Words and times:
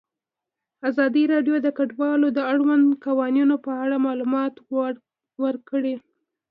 ازادي 0.89 1.23
راډیو 1.33 1.55
د 1.61 1.67
کډوال 1.77 2.21
د 2.33 2.39
اړونده 2.51 2.95
قوانینو 3.05 3.55
په 3.65 3.71
اړه 3.83 3.95
معلومات 4.07 4.53
ورکړي. 5.43 5.95